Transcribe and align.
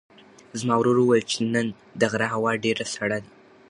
زما 0.59 0.75
ورور 0.77 0.97
وویل 0.99 1.25
چې 1.31 1.37
نن 1.53 1.67
د 1.99 2.01
غره 2.11 2.27
هوا 2.35 2.51
ډېره 2.63 2.85
سړه 2.93 3.17
ده. 3.23 3.31